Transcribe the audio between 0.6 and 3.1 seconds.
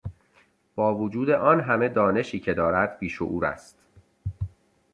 با وجود آن همه دانشی که دارد